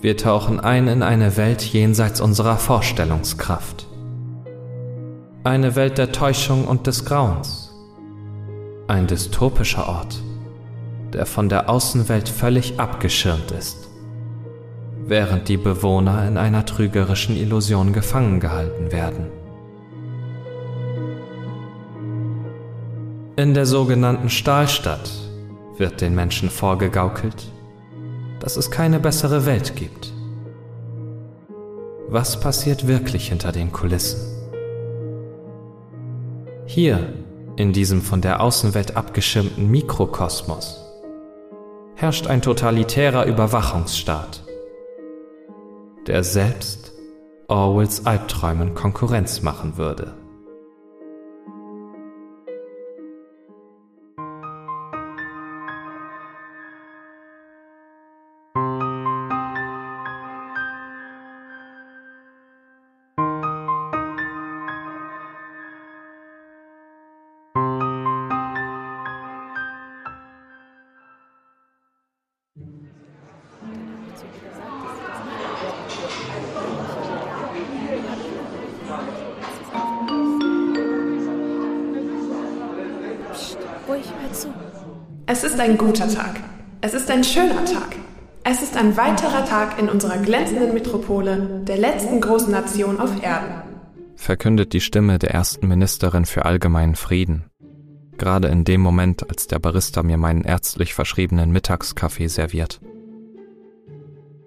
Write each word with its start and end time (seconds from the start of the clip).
Wir 0.00 0.16
tauchen 0.16 0.60
ein 0.60 0.86
in 0.86 1.02
eine 1.02 1.36
Welt 1.36 1.60
jenseits 1.62 2.20
unserer 2.20 2.56
Vorstellungskraft. 2.56 3.88
Eine 5.42 5.74
Welt 5.74 5.98
der 5.98 6.12
Täuschung 6.12 6.68
und 6.68 6.86
des 6.86 7.04
Grauens. 7.04 7.74
Ein 8.86 9.08
dystopischer 9.08 9.88
Ort, 9.88 10.22
der 11.12 11.26
von 11.26 11.48
der 11.48 11.68
Außenwelt 11.68 12.28
völlig 12.28 12.78
abgeschirmt 12.78 13.50
ist, 13.50 13.88
während 15.04 15.48
die 15.48 15.56
Bewohner 15.56 16.28
in 16.28 16.36
einer 16.36 16.64
trügerischen 16.64 17.36
Illusion 17.36 17.92
gefangen 17.92 18.38
gehalten 18.38 18.92
werden. 18.92 19.26
In 23.34 23.52
der 23.52 23.66
sogenannten 23.66 24.30
Stahlstadt 24.30 25.10
wird 25.76 26.00
den 26.00 26.14
Menschen 26.14 26.50
vorgegaukelt, 26.50 27.48
dass 28.40 28.56
es 28.56 28.70
keine 28.70 29.00
bessere 29.00 29.46
Welt 29.46 29.76
gibt. 29.76 30.12
Was 32.08 32.40
passiert 32.40 32.86
wirklich 32.86 33.28
hinter 33.28 33.52
den 33.52 33.72
Kulissen? 33.72 34.20
Hier, 36.66 37.14
in 37.56 37.72
diesem 37.72 38.02
von 38.02 38.20
der 38.20 38.40
Außenwelt 38.40 38.96
abgeschirmten 38.96 39.70
Mikrokosmos, 39.70 40.84
herrscht 41.96 42.26
ein 42.26 42.42
totalitärer 42.42 43.26
Überwachungsstaat, 43.26 44.44
der 46.06 46.22
selbst 46.22 46.92
Orwells 47.48 48.04
Albträumen 48.04 48.74
Konkurrenz 48.74 49.42
machen 49.42 49.78
würde. 49.78 50.17
Es 85.30 85.44
ist 85.44 85.60
ein 85.60 85.76
guter 85.76 86.08
Tag. 86.08 86.40
Es 86.80 86.94
ist 86.94 87.10
ein 87.10 87.22
schöner 87.22 87.62
Tag. 87.66 87.96
Es 88.44 88.62
ist 88.62 88.78
ein 88.78 88.96
weiterer 88.96 89.44
Tag 89.44 89.78
in 89.78 89.90
unserer 89.90 90.16
glänzenden 90.16 90.72
Metropole, 90.72 91.60
der 91.64 91.76
letzten 91.76 92.22
großen 92.22 92.50
Nation 92.50 92.98
auf 92.98 93.22
Erden. 93.22 93.62
Verkündet 94.16 94.72
die 94.72 94.80
Stimme 94.80 95.18
der 95.18 95.32
ersten 95.32 95.68
Ministerin 95.68 96.24
für 96.24 96.46
allgemeinen 96.46 96.94
Frieden. 96.94 97.44
Gerade 98.16 98.48
in 98.48 98.64
dem 98.64 98.80
Moment, 98.80 99.28
als 99.28 99.46
der 99.48 99.58
Barista 99.58 100.02
mir 100.02 100.16
meinen 100.16 100.44
ärztlich 100.44 100.94
verschriebenen 100.94 101.50
Mittagskaffee 101.50 102.28
serviert. 102.28 102.80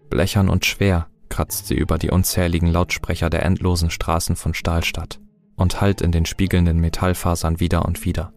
Blechern 0.10 0.50
und 0.50 0.66
schwer 0.66 1.06
kratzt 1.30 1.68
sie 1.68 1.76
über 1.76 2.00
die 2.00 2.10
unzähligen 2.10 2.68
Lautsprecher 2.68 3.30
der 3.30 3.46
endlosen 3.46 3.92
Straßen 3.92 4.36
von 4.36 4.56
Stahlstadt 4.56 5.20
und 5.56 5.80
hallt 5.80 6.02
in 6.02 6.12
den 6.12 6.26
spiegelnden 6.26 6.80
Metallfasern 6.80 7.60
wieder 7.60 7.86
und 7.86 8.04
wieder. 8.04 8.34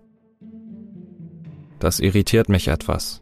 Das 1.85 2.01
irritiert 2.01 2.49
mich 2.49 2.69
etwas. 2.69 3.21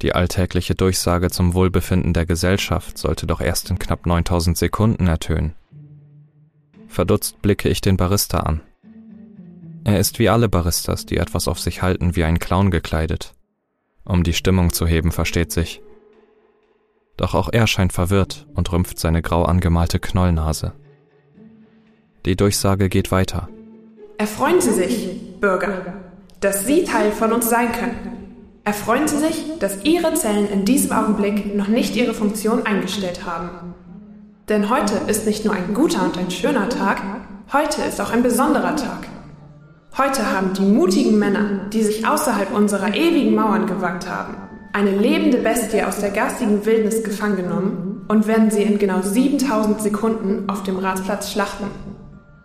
Die 0.00 0.14
alltägliche 0.14 0.76
Durchsage 0.76 1.28
zum 1.28 1.54
Wohlbefinden 1.54 2.12
der 2.12 2.24
Gesellschaft 2.24 2.96
sollte 2.96 3.26
doch 3.26 3.40
erst 3.40 3.68
in 3.68 3.80
knapp 3.80 4.06
9000 4.06 4.56
Sekunden 4.56 5.08
ertönen. 5.08 5.56
Verdutzt 6.86 7.42
blicke 7.42 7.68
ich 7.68 7.80
den 7.80 7.96
Barista 7.96 8.38
an. 8.38 8.60
Er 9.82 9.98
ist 9.98 10.20
wie 10.20 10.28
alle 10.28 10.48
Baristas, 10.48 11.04
die 11.04 11.16
etwas 11.16 11.48
auf 11.48 11.58
sich 11.58 11.82
halten, 11.82 12.14
wie 12.14 12.22
ein 12.22 12.38
Clown 12.38 12.70
gekleidet. 12.70 13.34
Um 14.04 14.22
die 14.22 14.34
Stimmung 14.34 14.72
zu 14.72 14.86
heben, 14.86 15.10
versteht 15.10 15.50
sich. 15.50 15.82
Doch 17.16 17.34
auch 17.34 17.48
er 17.52 17.66
scheint 17.66 17.92
verwirrt 17.92 18.46
und 18.54 18.70
rümpft 18.70 19.00
seine 19.00 19.20
grau 19.20 19.42
angemalte 19.42 19.98
Knollnase. 19.98 20.74
Die 22.24 22.36
Durchsage 22.36 22.88
geht 22.88 23.10
weiter. 23.10 23.48
Erfreuen 24.16 24.60
Sie 24.60 24.74
sich, 24.74 25.40
Bürger, 25.40 26.13
dass 26.44 26.66
Sie 26.66 26.84
Teil 26.84 27.10
von 27.10 27.32
uns 27.32 27.48
sein 27.48 27.72
können. 27.72 28.58
Erfreuen 28.64 29.08
Sie 29.08 29.16
sich, 29.16 29.58
dass 29.60 29.82
Ihre 29.82 30.12
Zellen 30.12 30.46
in 30.50 30.66
diesem 30.66 30.92
Augenblick 30.92 31.56
noch 31.56 31.68
nicht 31.68 31.96
ihre 31.96 32.12
Funktion 32.12 32.66
eingestellt 32.66 33.24
haben. 33.24 33.74
Denn 34.50 34.68
heute 34.68 34.94
ist 35.06 35.26
nicht 35.26 35.46
nur 35.46 35.54
ein 35.54 35.72
guter 35.72 36.04
und 36.04 36.18
ein 36.18 36.30
schöner 36.30 36.68
Tag, 36.68 37.00
heute 37.50 37.80
ist 37.82 37.98
auch 37.98 38.12
ein 38.12 38.22
besonderer 38.22 38.76
Tag. 38.76 39.06
Heute 39.96 40.30
haben 40.30 40.52
die 40.52 40.66
mutigen 40.66 41.18
Männer, 41.18 41.60
die 41.72 41.82
sich 41.82 42.06
außerhalb 42.06 42.54
unserer 42.54 42.94
ewigen 42.94 43.34
Mauern 43.34 43.66
gewagt 43.66 44.06
haben, 44.06 44.36
eine 44.74 44.90
lebende 44.90 45.38
Bestie 45.38 45.82
aus 45.82 46.00
der 46.00 46.10
garstigen 46.10 46.66
Wildnis 46.66 47.02
gefangen 47.04 47.36
genommen 47.36 48.04
und 48.08 48.26
werden 48.26 48.50
sie 48.50 48.64
in 48.64 48.78
genau 48.78 49.00
7000 49.00 49.80
Sekunden 49.80 50.50
auf 50.50 50.62
dem 50.62 50.78
Ratsplatz 50.78 51.32
schlachten. 51.32 51.93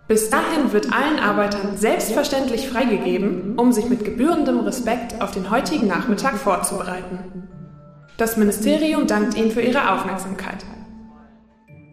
Bis 0.09 0.31
dahin 0.31 0.73
wird 0.73 0.91
allen 0.91 1.19
Arbeitern 1.19 1.77
selbstverständlich 1.77 2.67
freigegeben, 2.67 3.59
um 3.59 3.71
sich 3.71 3.87
mit 3.89 4.03
gebührendem 4.03 4.61
Respekt 4.61 5.21
auf 5.21 5.29
den 5.29 5.51
heutigen 5.51 5.85
Nachmittag 5.85 6.35
vorzubereiten. 6.39 7.47
Das 8.17 8.35
Ministerium 8.35 9.05
dankt 9.05 9.37
Ihnen 9.37 9.51
für 9.51 9.61
Ihre 9.61 9.93
Aufmerksamkeit. 9.93 10.65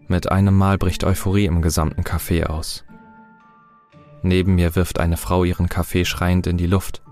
Mit 0.09 0.33
einem 0.33 0.57
Mal 0.57 0.79
bricht 0.79 1.05
Euphorie 1.05 1.45
im 1.45 1.61
gesamten 1.61 2.05
Café 2.05 2.47
aus. 2.47 2.87
Neben 4.23 4.55
mir 4.55 4.75
wirft 4.77 4.99
eine 4.99 5.19
Frau 5.19 5.45
ihren 5.45 5.69
Kaffee 5.69 6.07
schreiend 6.07 6.47
in 6.47 6.57
die 6.57 6.67
Luft 6.67 7.03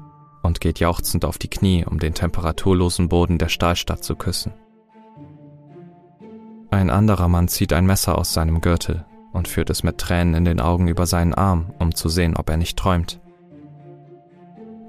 und 0.43 0.63
geht 0.63 0.81
jauchzend 0.81 1.27
auf 1.27 1.37
die 1.37 1.51
Knie, 1.51 1.85
um 1.85 1.99
den 1.99 2.15
temperaturlosen 2.15 3.11
Boden 3.11 3.37
der 3.37 3.51
Stahlstadt 3.51 4.03
zu 4.03 4.17
küssen. 4.17 4.55
Ein 6.71 6.89
anderer 6.89 7.29
Mann 7.29 7.49
zieht 7.49 7.75
ein 7.75 7.85
Messer 7.85 8.17
aus 8.17 8.33
seinem 8.33 8.63
Gürtel 8.63 9.05
und 9.35 9.49
führt 9.49 9.69
es 9.69 9.83
mit 9.83 9.99
Tränen 9.99 10.35
in 10.35 10.45
den 10.45 10.61
Augen 10.61 10.89
über 10.89 11.05
seinen 11.05 11.35
Arm, 11.35 11.75
um 11.79 11.95
zu 11.95 12.09
sehen, 12.09 12.37
ob 12.37 12.49
er 12.49 12.57
nicht 12.57 12.79
träumt. 12.79 13.21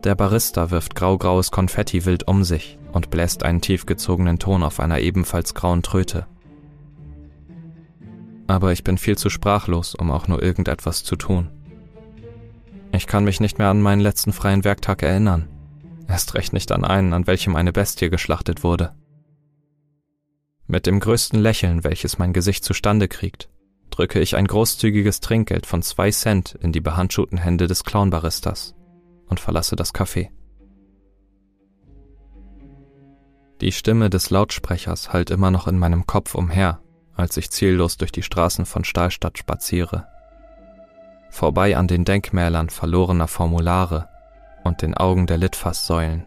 Der 0.03 0.15
Barista 0.15 0.69
wirft 0.69 0.95
graugraues 0.95 1.49
Konfetti 1.49 2.05
wild 2.05 2.27
um 2.27 2.43
sich 2.43 2.77
und 2.93 3.09
bläst 3.09 3.43
einen 3.43 3.59
tiefgezogenen 3.59 4.37
Ton 4.37 4.63
auf 4.63 4.79
einer 4.79 4.99
ebenfalls 4.99 5.55
grauen 5.55 5.81
Tröte. 5.81 6.27
Aber 8.47 8.71
ich 8.71 8.83
bin 8.83 8.99
viel 8.99 9.17
zu 9.17 9.31
sprachlos, 9.31 9.95
um 9.95 10.11
auch 10.11 10.27
nur 10.27 10.43
irgendetwas 10.43 11.03
zu 11.03 11.15
tun. 11.15 11.49
Ich 12.91 13.07
kann 13.07 13.23
mich 13.23 13.39
nicht 13.39 13.57
mehr 13.57 13.69
an 13.69 13.81
meinen 13.81 13.99
letzten 13.99 14.31
freien 14.31 14.63
Werktag 14.63 15.01
erinnern. 15.01 15.49
Erst 16.07 16.35
recht 16.35 16.53
nicht 16.53 16.71
an 16.71 16.85
einen, 16.85 17.13
an 17.13 17.25
welchem 17.25 17.55
eine 17.55 17.73
Bestie 17.73 18.11
geschlachtet 18.11 18.63
wurde. 18.63 18.93
Mit 20.67 20.85
dem 20.85 20.99
größten 20.99 21.39
Lächeln, 21.39 21.83
welches 21.83 22.19
mein 22.19 22.31
Gesicht 22.31 22.63
zustande 22.63 23.07
kriegt, 23.07 23.49
drücke 23.95 24.19
ich 24.19 24.35
ein 24.35 24.45
großzügiges 24.45 25.21
Trinkgeld 25.21 25.65
von 25.65 25.81
zwei 25.81 26.11
Cent 26.11 26.53
in 26.61 26.73
die 26.73 26.81
behandschuhten 26.81 27.37
Hände 27.37 27.67
des 27.67 27.85
Clownbaristas 27.85 28.75
und 29.27 29.39
verlasse 29.39 29.77
das 29.77 29.93
Café. 29.95 30.31
Die 33.61 33.71
Stimme 33.71 34.09
des 34.09 34.31
Lautsprechers 34.31 35.13
hallt 35.13 35.29
immer 35.29 35.49
noch 35.49 35.65
in 35.67 35.79
meinem 35.79 36.05
Kopf 36.05 36.35
umher, 36.35 36.81
als 37.15 37.37
ich 37.37 37.51
ziellos 37.51 37.95
durch 37.95 38.11
die 38.11 38.21
Straßen 38.21 38.65
von 38.65 38.83
Stahlstadt 38.83 39.37
spaziere. 39.37 40.07
Vorbei 41.29 41.77
an 41.77 41.87
den 41.87 42.03
Denkmälern 42.03 42.69
verlorener 42.69 43.29
Formulare 43.29 44.09
und 44.65 44.81
den 44.81 44.93
Augen 44.93 45.25
der 45.25 45.37
Litfaßsäulen. 45.37 46.25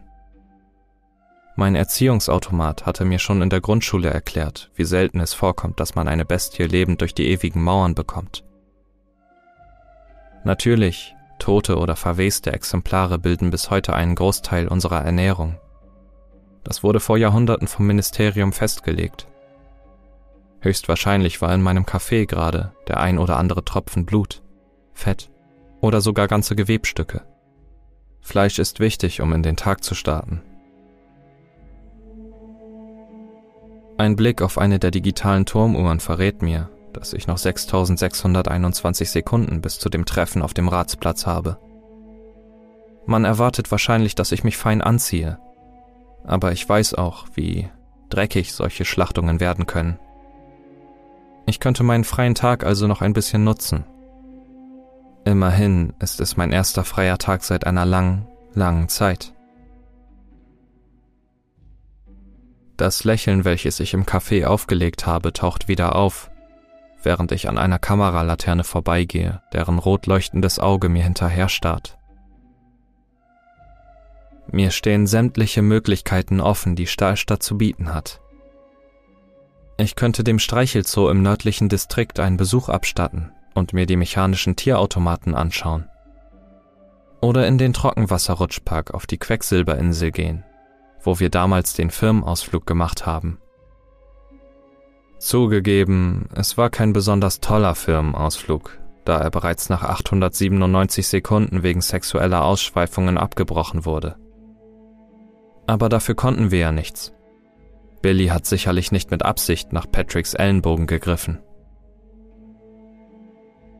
Mein 1.59 1.75
Erziehungsautomat 1.75 2.85
hatte 2.85 3.03
mir 3.03 3.19
schon 3.19 3.41
in 3.41 3.49
der 3.49 3.59
Grundschule 3.59 4.09
erklärt, 4.09 4.71
wie 4.75 4.85
selten 4.85 5.19
es 5.19 5.33
vorkommt, 5.33 5.81
dass 5.81 5.93
man 5.93 6.07
eine 6.07 6.23
Bestie 6.23 6.63
lebend 6.63 7.01
durch 7.01 7.13
die 7.13 7.27
ewigen 7.27 7.61
Mauern 7.61 7.95
bekommt. 7.95 8.45
Natürlich, 10.45 11.15
tote 11.37 11.77
oder 11.77 11.97
verweste 11.97 12.53
Exemplare 12.53 13.19
bilden 13.19 13.49
bis 13.49 13.69
heute 13.69 13.93
einen 13.93 14.15
Großteil 14.15 14.69
unserer 14.69 15.03
Ernährung. 15.03 15.57
Das 16.63 16.81
wurde 16.81 17.01
vor 17.01 17.17
Jahrhunderten 17.17 17.67
vom 17.67 17.85
Ministerium 17.85 18.53
festgelegt. 18.53 19.27
Höchstwahrscheinlich 20.61 21.41
war 21.41 21.53
in 21.53 21.61
meinem 21.61 21.85
Kaffee 21.85 22.25
gerade 22.25 22.71
der 22.87 23.01
ein 23.01 23.17
oder 23.17 23.35
andere 23.35 23.65
Tropfen 23.65 24.05
Blut, 24.05 24.41
Fett 24.93 25.29
oder 25.81 25.99
sogar 25.99 26.29
ganze 26.29 26.55
Gewebstücke. 26.55 27.25
Fleisch 28.21 28.59
ist 28.59 28.79
wichtig, 28.79 29.19
um 29.19 29.33
in 29.33 29.43
den 29.43 29.57
Tag 29.57 29.83
zu 29.83 29.93
starten. 29.93 30.41
Ein 33.99 34.15
Blick 34.15 34.41
auf 34.41 34.57
eine 34.57 34.79
der 34.79 34.91
digitalen 34.91 35.45
Turmuhren 35.45 35.99
verrät 35.99 36.41
mir, 36.41 36.69
dass 36.93 37.11
ich 37.11 37.27
noch 37.27 37.37
6621 37.37 39.11
Sekunden 39.11 39.59
bis 39.59 39.77
zu 39.77 39.89
dem 39.89 40.05
Treffen 40.05 40.41
auf 40.41 40.53
dem 40.53 40.69
Ratsplatz 40.69 41.25
habe. 41.25 41.57
Man 43.05 43.25
erwartet 43.25 43.71
wahrscheinlich, 43.71 44.15
dass 44.15 44.31
ich 44.31 44.45
mich 44.45 44.55
fein 44.55 44.81
anziehe, 44.81 45.37
aber 46.23 46.53
ich 46.53 46.67
weiß 46.67 46.93
auch, 46.93 47.25
wie 47.33 47.69
dreckig 48.07 48.53
solche 48.53 48.85
Schlachtungen 48.85 49.41
werden 49.41 49.65
können, 49.65 49.99
Ich 51.45 51.59
könnte 51.59 51.83
meinen 51.83 52.05
freien 52.05 52.35
Tag 52.35 52.63
also 52.63 52.87
noch 52.87 53.01
ein 53.01 53.11
bisschen 53.11 53.43
nutzen. 53.43 53.83
Immerhin 55.25 55.91
ist 55.99 56.21
es 56.21 56.37
mein 56.37 56.53
erster 56.53 56.85
freier 56.85 57.17
Tag 57.17 57.43
seit 57.43 57.67
einer 57.67 57.83
langen, 57.83 58.27
langen 58.53 58.87
Zeit. 58.87 59.33
Das 62.79 63.03
Lächeln, 63.03 63.43
welches 63.43 63.81
ich 63.81 63.93
im 63.93 64.05
Café 64.05 64.45
aufgelegt 64.45 65.05
habe, 65.05 65.33
taucht 65.33 65.67
wieder 65.67 65.97
auf, 65.97 66.31
während 67.03 67.33
ich 67.33 67.49
an 67.49 67.57
einer 67.57 67.77
Kameralaterne 67.77 68.63
vorbeigehe, 68.63 69.41
deren 69.51 69.79
rot 69.79 70.05
leuchtendes 70.05 70.59
Auge 70.59 70.87
mir 70.87 71.03
hinterher 71.03 71.49
starrt. 71.49 71.97
Mir 74.49 74.71
stehen 74.71 75.07
sämtliche 75.07 75.61
Möglichkeiten 75.61 76.39
offen, 76.39 76.77
die 76.77 76.87
Stahlstadt 76.87 77.43
zu 77.43 77.57
bieten 77.57 77.93
hat. 77.93 78.21
Ich 79.75 79.97
könnte 79.97 80.23
dem 80.23 80.39
Streichelzoo 80.39 81.09
im 81.09 81.21
nördlichen 81.21 81.67
Distrikt 81.67 82.21
einen 82.21 82.37
Besuch 82.37 82.69
abstatten 82.69 83.33
und 83.55 83.73
mir 83.73 83.87
die 83.87 83.97
mechanischen 83.97 84.55
Tierautomaten 84.55 85.35
anschauen. 85.35 85.89
Oder 87.19 87.45
in 87.45 87.57
den 87.57 87.73
Trockenwasserrutschpark 87.73 88.93
auf 88.93 89.05
die 89.05 89.17
Quecksilberinsel 89.17 90.11
gehen, 90.11 90.45
wo 91.03 91.19
wir 91.19 91.29
damals 91.29 91.73
den 91.73 91.89
Firmenausflug 91.89 92.65
gemacht 92.65 93.05
haben. 93.05 93.39
Zugegeben, 95.17 96.29
es 96.33 96.57
war 96.57 96.69
kein 96.69 96.93
besonders 96.93 97.41
toller 97.41 97.75
Firmenausflug, 97.75 98.79
da 99.03 99.19
er 99.19 99.29
bereits 99.29 99.69
nach 99.69 99.83
897 99.83 101.07
Sekunden 101.07 101.61
wegen 101.61 101.81
sexueller 101.81 102.45
Ausschweifungen 102.45 103.17
abgebrochen 103.17 103.85
wurde. 103.85 104.15
Aber 105.67 105.89
dafür 105.89 106.15
konnten 106.15 106.51
wir 106.51 106.59
ja 106.59 106.71
nichts. 106.71 107.13
Billy 108.01 108.27
hat 108.27 108.45
sicherlich 108.45 108.91
nicht 108.91 109.11
mit 109.11 109.23
Absicht 109.23 109.73
nach 109.73 109.91
Patricks 109.91 110.33
Ellenbogen 110.33 110.87
gegriffen. 110.87 111.39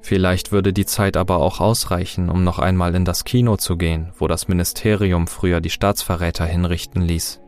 Vielleicht 0.01 0.51
würde 0.51 0.73
die 0.73 0.85
Zeit 0.85 1.17
aber 1.17 1.37
auch 1.37 1.59
ausreichen, 1.59 2.29
um 2.29 2.43
noch 2.43 2.59
einmal 2.59 2.95
in 2.95 3.05
das 3.05 3.25
Kino 3.25 3.57
zu 3.57 3.77
gehen, 3.77 4.11
wo 4.17 4.27
das 4.27 4.47
Ministerium 4.47 5.27
früher 5.27 5.61
die 5.61 5.69
Staatsverräter 5.69 6.45
hinrichten 6.45 7.01
ließ. 7.01 7.41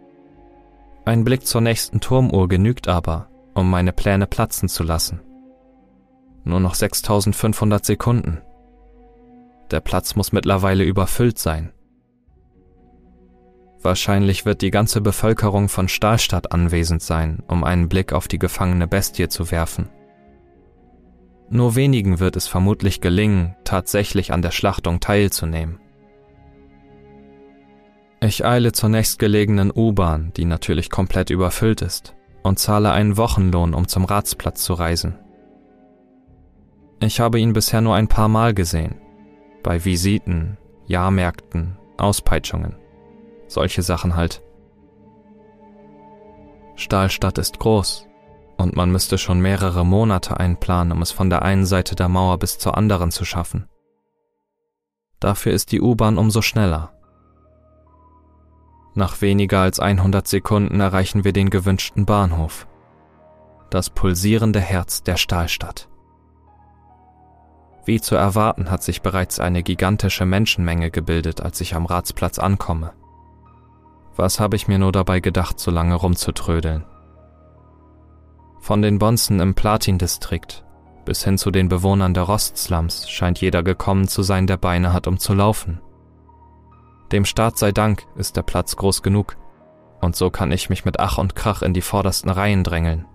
Ein 1.05 1.23
Blick 1.23 1.47
zur 1.47 1.61
nächsten 1.61 1.99
Turmuhr 1.99 2.47
genügt 2.47 2.87
aber, 2.87 3.29
um 3.55 3.69
meine 3.69 3.93
Pläne 3.93 4.27
platzen 4.27 4.69
zu 4.69 4.83
lassen. 4.83 5.21
Nur 6.43 6.59
noch 6.59 6.75
6500 6.75 7.85
Sekunden. 7.85 8.41
Der 9.71 9.79
Platz 9.79 10.15
muss 10.15 10.31
mittlerweile 10.31 10.83
überfüllt 10.83 11.39
sein. 11.39 11.71
Wahrscheinlich 13.81 14.45
wird 14.45 14.61
die 14.61 14.69
ganze 14.69 15.01
Bevölkerung 15.01 15.69
von 15.69 15.87
Stahlstadt 15.87 16.51
anwesend 16.51 17.01
sein, 17.01 17.41
um 17.47 17.63
einen 17.63 17.89
Blick 17.89 18.13
auf 18.13 18.27
die 18.27 18.37
gefangene 18.37 18.87
Bestie 18.87 19.27
zu 19.27 19.49
werfen. 19.49 19.89
Nur 21.53 21.75
wenigen 21.75 22.21
wird 22.21 22.37
es 22.37 22.47
vermutlich 22.47 23.01
gelingen, 23.01 23.57
tatsächlich 23.65 24.31
an 24.31 24.41
der 24.41 24.51
Schlachtung 24.51 25.01
teilzunehmen. 25.01 25.81
Ich 28.21 28.45
eile 28.45 28.71
zur 28.71 28.87
nächstgelegenen 28.87 29.69
U-Bahn, 29.69 30.31
die 30.37 30.45
natürlich 30.45 30.89
komplett 30.89 31.29
überfüllt 31.29 31.81
ist, 31.81 32.15
und 32.41 32.57
zahle 32.57 32.93
einen 32.93 33.17
Wochenlohn, 33.17 33.73
um 33.73 33.89
zum 33.89 34.05
Ratsplatz 34.05 34.63
zu 34.63 34.75
reisen. 34.75 35.19
Ich 37.01 37.19
habe 37.19 37.37
ihn 37.37 37.51
bisher 37.51 37.81
nur 37.81 37.95
ein 37.95 38.07
paar 38.07 38.29
Mal 38.29 38.53
gesehen, 38.53 39.01
bei 39.61 39.83
Visiten, 39.83 40.57
Jahrmärkten, 40.85 41.77
Auspeitschungen. 41.97 42.77
Solche 43.47 43.81
Sachen 43.81 44.15
halt. 44.15 44.41
Stahlstadt 46.75 47.39
ist 47.39 47.59
groß 47.59 48.07
und 48.61 48.75
man 48.75 48.91
müsste 48.91 49.17
schon 49.17 49.41
mehrere 49.41 49.85
Monate 49.85 50.39
einplanen, 50.39 50.93
um 50.93 51.01
es 51.01 51.11
von 51.11 51.29
der 51.29 51.41
einen 51.41 51.65
Seite 51.65 51.95
der 51.95 52.07
Mauer 52.07 52.37
bis 52.39 52.57
zur 52.57 52.77
anderen 52.77 53.11
zu 53.11 53.25
schaffen. 53.25 53.67
Dafür 55.19 55.51
ist 55.51 55.71
die 55.71 55.81
U-Bahn 55.81 56.17
umso 56.17 56.41
schneller. 56.41 56.93
Nach 58.93 59.21
weniger 59.21 59.59
als 59.59 59.79
100 59.79 60.27
Sekunden 60.27 60.79
erreichen 60.79 61.23
wir 61.23 61.33
den 61.33 61.49
gewünschten 61.49 62.05
Bahnhof. 62.05 62.67
Das 63.69 63.89
pulsierende 63.89 64.59
Herz 64.59 65.03
der 65.03 65.17
Stahlstadt. 65.17 65.87
Wie 67.85 68.01
zu 68.01 68.15
erwarten 68.15 68.69
hat 68.69 68.83
sich 68.83 69.01
bereits 69.01 69.39
eine 69.39 69.63
gigantische 69.63 70.25
Menschenmenge 70.25 70.91
gebildet, 70.91 71.41
als 71.41 71.61
ich 71.61 71.73
am 71.73 71.85
Ratsplatz 71.85 72.37
ankomme. 72.37 72.93
Was 74.15 74.39
habe 74.39 74.55
ich 74.55 74.67
mir 74.67 74.77
nur 74.77 74.91
dabei 74.91 75.19
gedacht, 75.19 75.59
so 75.59 75.71
lange 75.71 75.95
rumzutrödeln? 75.95 76.85
Von 78.61 78.81
den 78.81 78.99
Bonzen 78.99 79.39
im 79.39 79.53
Platin-Distrikt 79.53 80.63
bis 81.05 81.23
hin 81.23 81.37
zu 81.37 81.51
den 81.51 81.69
Bewohnern 81.69 82.13
der 82.13 82.23
Rostslums 82.23 83.09
scheint 83.09 83.41
jeder 83.41 83.63
gekommen 83.63 84.07
zu 84.07 84.23
sein, 84.23 84.47
der 84.47 84.57
Beine 84.57 84.93
hat, 84.93 85.07
um 85.07 85.17
zu 85.17 85.33
laufen. 85.33 85.81
Dem 87.11 87.25
Staat 87.25 87.57
sei 87.57 87.71
Dank 87.71 88.03
ist 88.15 88.37
der 88.37 88.43
Platz 88.43 88.75
groß 88.75 89.01
genug, 89.01 89.35
und 89.99 90.15
so 90.15 90.29
kann 90.29 90.51
ich 90.51 90.69
mich 90.69 90.85
mit 90.85 90.99
Ach 90.99 91.17
und 91.17 91.35
Krach 91.35 91.61
in 91.61 91.73
die 91.73 91.81
vordersten 91.81 92.29
Reihen 92.29 92.63
drängeln. 92.63 93.05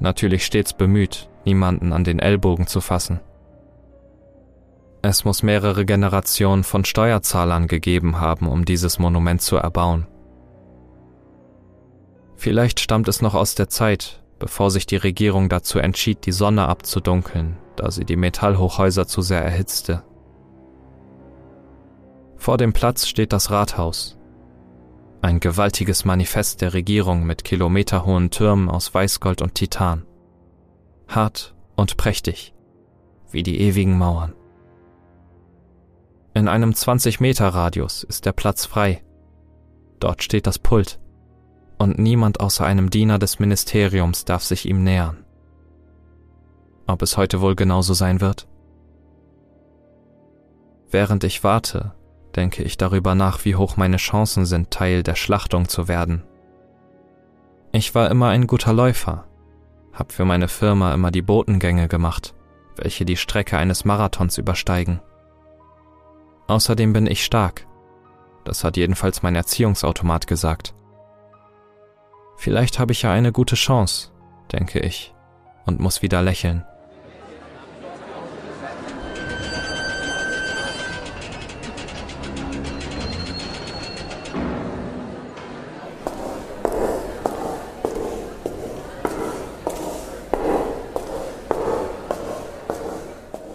Natürlich 0.00 0.44
stets 0.44 0.72
bemüht, 0.72 1.28
niemanden 1.44 1.92
an 1.92 2.04
den 2.04 2.18
Ellbogen 2.18 2.66
zu 2.66 2.80
fassen. 2.80 3.20
Es 5.02 5.24
muss 5.24 5.42
mehrere 5.42 5.84
Generationen 5.84 6.64
von 6.64 6.84
Steuerzahlern 6.84 7.66
gegeben 7.66 8.20
haben, 8.20 8.48
um 8.48 8.64
dieses 8.64 8.98
Monument 8.98 9.42
zu 9.42 9.56
erbauen. 9.56 10.06
Vielleicht 12.36 12.80
stammt 12.80 13.08
es 13.08 13.22
noch 13.22 13.34
aus 13.34 13.54
der 13.54 13.68
Zeit, 13.68 14.21
bevor 14.42 14.72
sich 14.72 14.86
die 14.86 14.96
Regierung 14.96 15.48
dazu 15.48 15.78
entschied, 15.78 16.26
die 16.26 16.32
Sonne 16.32 16.66
abzudunkeln, 16.66 17.58
da 17.76 17.92
sie 17.92 18.04
die 18.04 18.16
Metallhochhäuser 18.16 19.06
zu 19.06 19.22
sehr 19.22 19.40
erhitzte. 19.40 20.02
Vor 22.38 22.58
dem 22.58 22.72
Platz 22.72 23.06
steht 23.06 23.32
das 23.32 23.52
Rathaus. 23.52 24.18
Ein 25.20 25.38
gewaltiges 25.38 26.04
Manifest 26.04 26.60
der 26.60 26.74
Regierung 26.74 27.22
mit 27.22 27.44
kilometerhohen 27.44 28.30
Türmen 28.30 28.68
aus 28.68 28.92
Weißgold 28.92 29.42
und 29.42 29.54
Titan. 29.54 30.06
Hart 31.06 31.54
und 31.76 31.96
prächtig, 31.96 32.52
wie 33.30 33.44
die 33.44 33.60
ewigen 33.60 33.96
Mauern. 33.96 34.34
In 36.34 36.48
einem 36.48 36.72
20-Meter-Radius 36.72 38.02
ist 38.02 38.26
der 38.26 38.32
Platz 38.32 38.66
frei. 38.66 39.04
Dort 40.00 40.24
steht 40.24 40.48
das 40.48 40.58
Pult. 40.58 40.98
Und 41.82 41.98
niemand 41.98 42.38
außer 42.38 42.64
einem 42.64 42.90
Diener 42.90 43.18
des 43.18 43.40
Ministeriums 43.40 44.24
darf 44.24 44.44
sich 44.44 44.68
ihm 44.68 44.84
nähern. 44.84 45.24
Ob 46.86 47.02
es 47.02 47.16
heute 47.16 47.40
wohl 47.40 47.56
genauso 47.56 47.92
sein 47.92 48.20
wird? 48.20 48.46
Während 50.92 51.24
ich 51.24 51.42
warte, 51.42 51.92
denke 52.36 52.62
ich 52.62 52.76
darüber 52.76 53.16
nach, 53.16 53.44
wie 53.44 53.56
hoch 53.56 53.76
meine 53.76 53.96
Chancen 53.96 54.46
sind, 54.46 54.70
Teil 54.70 55.02
der 55.02 55.16
Schlachtung 55.16 55.68
zu 55.68 55.88
werden. 55.88 56.22
Ich 57.72 57.96
war 57.96 58.12
immer 58.12 58.28
ein 58.28 58.46
guter 58.46 58.72
Läufer, 58.72 59.24
hab 59.92 60.12
für 60.12 60.24
meine 60.24 60.46
Firma 60.46 60.94
immer 60.94 61.10
die 61.10 61.22
Botengänge 61.22 61.88
gemacht, 61.88 62.36
welche 62.76 63.04
die 63.04 63.16
Strecke 63.16 63.58
eines 63.58 63.84
Marathons 63.84 64.38
übersteigen. 64.38 65.00
Außerdem 66.46 66.92
bin 66.92 67.08
ich 67.08 67.24
stark. 67.24 67.66
Das 68.44 68.62
hat 68.62 68.76
jedenfalls 68.76 69.24
mein 69.24 69.34
Erziehungsautomat 69.34 70.28
gesagt. 70.28 70.76
Vielleicht 72.42 72.80
habe 72.80 72.90
ich 72.90 73.02
ja 73.02 73.12
eine 73.12 73.30
gute 73.30 73.54
Chance, 73.54 74.08
denke 74.50 74.80
ich, 74.80 75.14
und 75.64 75.78
muss 75.78 76.02
wieder 76.02 76.22
lächeln. 76.22 76.64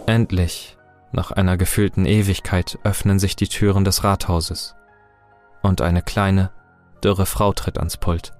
Endlich 0.05 0.77
nach 1.11 1.31
einer 1.31 1.57
gefühlten 1.57 2.05
Ewigkeit 2.05 2.79
öffnen 2.85 3.19
sich 3.19 3.35
die 3.35 3.49
Türen 3.49 3.83
des 3.83 4.05
Rathauses 4.05 4.75
und 5.61 5.81
eine 5.81 6.01
kleine, 6.01 6.51
dürre 7.03 7.25
Frau 7.25 7.51
tritt 7.51 7.79
ans 7.79 7.97
Pult. 7.97 8.36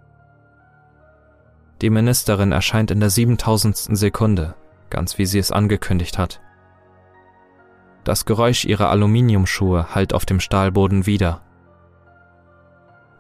Die 1.82 1.90
Ministerin 1.90 2.52
erscheint 2.52 2.90
in 2.92 3.00
der 3.00 3.10
siebentausendsten 3.10 3.96
Sekunde, 3.96 4.56
ganz 4.90 5.18
wie 5.18 5.26
sie 5.26 5.40
es 5.40 5.52
angekündigt 5.52 6.18
hat. 6.18 6.42
Das 8.04 8.26
Geräusch 8.26 8.66
ihrer 8.66 8.90
Aluminiumschuhe 8.90 9.94
hallt 9.94 10.14
auf 10.14 10.26
dem 10.26 10.40
Stahlboden 10.40 11.06
wieder. 11.06 11.42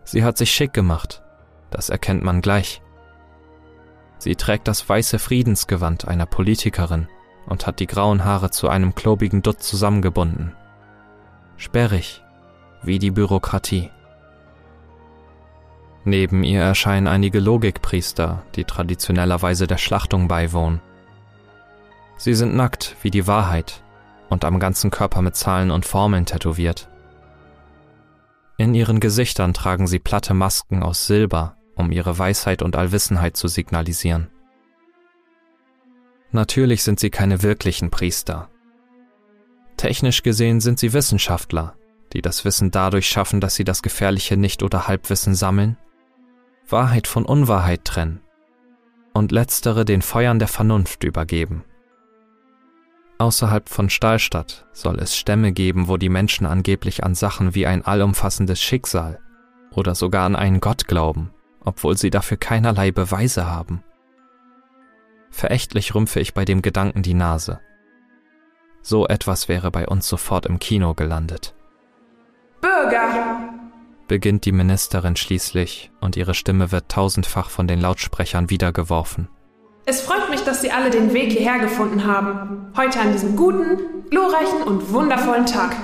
Sie 0.04 0.24
hat 0.24 0.38
sich 0.38 0.52
schick 0.52 0.74
gemacht, 0.74 1.22
das 1.70 1.90
erkennt 1.90 2.24
man 2.24 2.42
gleich. 2.42 2.82
Sie 4.18 4.36
trägt 4.36 4.68
das 4.68 4.88
weiße 4.88 5.20
Friedensgewand 5.20 6.08
einer 6.08 6.26
Politikerin 6.26 7.08
und 7.46 7.68
hat 7.68 7.80
die 7.80 7.88
grauen 7.88 8.26
Haare 8.26 8.50
zu 8.50 8.70
einem 8.70 8.96
klobigen 8.96 9.44
Dutt 9.44 9.62
zusammengebunden. 9.62 10.54
Sperrig, 11.58 12.24
wie 12.82 12.98
die 12.98 13.12
Bürokratie. 13.12 13.92
Neben 16.08 16.46
ihr 16.46 16.62
erscheinen 16.62 17.06
einige 17.06 17.42
Logikpriester, 17.42 18.42
die 18.56 18.64
traditionellerweise 18.64 19.68
der 19.68 19.78
Schlachtung 19.78 20.30
beiwohnen. 20.30 20.80
Sie 22.16 22.34
sind 22.34 22.56
nackt 22.56 22.96
wie 23.02 23.12
die 23.12 23.28
Wahrheit 23.28 23.84
und 24.30 24.46
am 24.46 24.58
ganzen 24.58 24.90
Körper 24.90 25.22
mit 25.22 25.36
Zahlen 25.36 25.70
und 25.70 25.86
Formeln 25.86 26.26
tätowiert. 26.26 26.90
In 28.58 28.74
ihren 28.74 29.02
Gesichtern 29.02 29.54
tragen 29.54 29.86
sie 29.86 30.00
platte 30.00 30.34
Masken 30.34 30.82
aus 30.82 31.08
Silber, 31.08 31.58
um 31.76 31.92
ihre 31.92 32.18
Weisheit 32.18 32.62
und 32.62 32.78
Allwissenheit 32.78 33.36
zu 33.36 33.50
signalisieren. 33.50 34.30
Natürlich 36.32 36.84
sind 36.84 37.02
sie 37.02 37.10
keine 37.10 37.44
wirklichen 37.44 37.90
Priester. 37.90 38.48
Technisch 39.76 40.24
gesehen 40.24 40.62
sind 40.62 40.80
sie 40.80 40.94
Wissenschaftler, 40.94 41.76
die 42.14 42.22
das 42.22 42.46
Wissen 42.46 42.72
dadurch 42.72 43.10
schaffen, 43.10 43.42
dass 43.42 43.56
sie 43.56 43.66
das 43.66 43.82
gefährliche 43.82 44.38
Nicht- 44.38 44.64
oder 44.64 44.88
Halbwissen 44.88 45.36
sammeln, 45.36 45.76
Wahrheit 46.70 47.08
von 47.08 47.26
Unwahrheit 47.26 47.86
trennen 47.86 48.22
und 49.14 49.32
letztere 49.32 49.86
den 49.86 50.02
Feuern 50.02 50.40
der 50.40 50.48
Vernunft 50.48 51.04
übergeben. 51.04 51.64
Außerhalb 53.20 53.68
von 53.68 53.90
Stahlstadt 53.90 54.68
soll 54.74 55.00
es 55.00 55.18
Stämme 55.18 55.52
geben, 55.52 55.88
wo 55.88 55.98
die 55.98 56.10
Menschen 56.10 56.46
angeblich 56.46 57.04
an 57.04 57.16
Sachen 57.16 57.56
wie 57.56 57.66
ein 57.66 57.84
allumfassendes 57.84 58.62
Schicksal 58.62 59.20
oder 59.72 59.96
sogar 59.96 60.26
an 60.26 60.36
einen 60.36 60.60
Gott 60.60 60.88
glauben, 60.88 61.32
obwohl 61.64 61.98
sie 61.98 62.12
dafür 62.12 62.38
keinerlei 62.38 62.92
Beweise 62.92 63.48
haben. 63.48 63.84
Verächtlich 65.32 65.96
rümpfe 65.96 66.20
ich 66.20 66.34
bei 66.34 66.46
dem 66.46 66.62
Gedanken 66.62 67.02
die 67.02 67.14
Nase. 67.14 67.60
So 68.82 69.08
etwas 69.08 69.48
wäre 69.48 69.72
bei 69.72 69.88
uns 69.88 70.08
sofort 70.08 70.46
im 70.46 70.60
Kino 70.60 70.94
gelandet. 70.94 71.56
Bürger! 72.62 73.47
Beginnt 74.08 74.46
die 74.46 74.52
Ministerin 74.52 75.16
schließlich, 75.16 75.92
und 76.02 76.16
ihre 76.16 76.34
Stimme 76.34 76.72
wird 76.72 76.90
tausendfach 76.90 77.50
von 77.50 77.68
den 77.68 77.82
Lautsprechern 77.82 78.50
wiedergeworfen. 78.50 79.28
Es 79.86 80.02
freut 80.02 80.30
mich, 80.30 80.42
dass 80.42 80.62
Sie 80.62 80.72
alle 80.72 80.90
den 80.90 81.14
Weg 81.14 81.32
hierher 81.32 81.60
gefunden 81.60 82.06
haben. 82.06 82.74
Heute 82.76 83.00
an 83.00 83.14
diesem 83.14 83.36
guten, 83.36 84.10
glorreichen 84.10 84.64
und 84.64 84.92
wundervollen 84.92 85.46
Tag. 85.46 85.76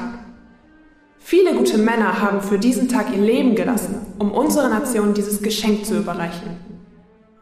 Viele 1.19 1.55
gute 1.55 1.77
Männer 1.77 2.21
haben 2.21 2.41
für 2.41 2.59
diesen 2.59 2.89
Tag 2.89 3.13
ihr 3.13 3.21
Leben 3.21 3.55
gelassen, 3.55 3.95
um 4.19 4.31
unserer 4.31 4.67
Nation 4.67 5.13
dieses 5.13 5.41
Geschenk 5.41 5.85
zu 5.85 5.97
überreichen. 5.97 6.57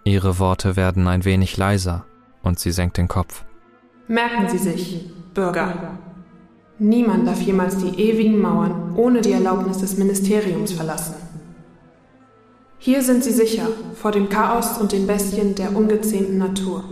Ihre 0.03 0.37
Worte 0.37 0.75
werden 0.75 1.07
ein 1.07 1.25
wenig 1.25 1.57
leiser 1.57 2.05
und 2.43 2.59
sie 2.59 2.71
senkt 2.71 2.97
den 2.97 3.07
Kopf. 3.07 3.43
Merken 4.07 4.49
Sie 4.49 4.59
sich, 4.59 5.09
Bürger. 5.33 5.97
Niemand 6.83 7.27
darf 7.27 7.39
jemals 7.43 7.77
die 7.77 8.01
ewigen 8.01 8.41
Mauern 8.41 8.95
ohne 8.95 9.21
die 9.21 9.33
Erlaubnis 9.33 9.77
des 9.77 9.97
Ministeriums 9.99 10.71
verlassen. 10.71 11.13
Hier 12.79 13.03
sind 13.03 13.23
sie 13.23 13.33
sicher 13.33 13.67
vor 13.93 14.11
dem 14.11 14.29
Chaos 14.29 14.79
und 14.79 14.91
den 14.91 15.05
Bestien 15.05 15.53
der 15.53 15.75
ungezähmten 15.75 16.39
Natur. 16.39 16.83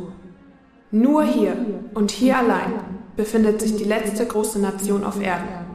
Nur 0.92 1.24
hier 1.24 1.58
und 1.96 2.12
hier 2.12 2.38
allein 2.38 2.74
befindet 3.16 3.62
sich 3.62 3.78
die 3.78 3.84
letzte 3.84 4.28
große 4.28 4.60
Nation 4.60 5.04
auf 5.04 5.20
Erden. 5.20 5.66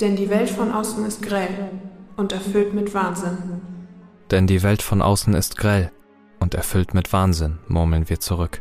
Denn 0.00 0.16
die 0.16 0.28
Welt 0.28 0.50
von 0.50 0.72
außen 0.72 1.06
ist 1.06 1.22
grell 1.22 1.70
und 2.16 2.32
erfüllt 2.32 2.74
mit 2.74 2.94
Wahnsinn. 2.94 3.38
Denn 4.32 4.48
die 4.48 4.64
Welt 4.64 4.82
von 4.82 5.00
außen 5.00 5.34
ist 5.34 5.56
grell 5.56 5.92
und 6.40 6.54
erfüllt 6.54 6.94
mit 6.94 7.12
Wahnsinn, 7.12 7.60
murmeln 7.68 8.08
wir 8.08 8.18
zurück. 8.18 8.60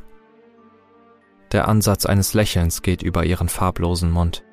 Der 1.54 1.68
Ansatz 1.68 2.06
eines 2.06 2.34
Lächelns 2.34 2.82
geht 2.82 3.04
über 3.04 3.24
ihren 3.24 3.48
farblosen 3.48 4.12
Mund. 4.12 4.44